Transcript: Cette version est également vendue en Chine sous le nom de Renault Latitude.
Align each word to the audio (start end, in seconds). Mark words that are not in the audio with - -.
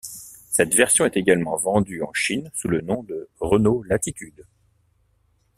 Cette 0.49 0.73
version 0.73 1.05
est 1.05 1.15
également 1.15 1.57
vendue 1.57 2.01
en 2.01 2.11
Chine 2.11 2.49
sous 2.55 2.67
le 2.67 2.81
nom 2.81 3.03
de 3.03 3.29
Renault 3.39 3.83
Latitude. 3.83 4.47